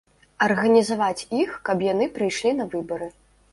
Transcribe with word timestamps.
Арганізаваць 0.45 1.27
іх, 1.41 1.53
каб 1.71 1.85
яны 1.91 2.09
прыйшлі 2.19 2.57
на 2.59 2.69
выбары. 2.75 3.15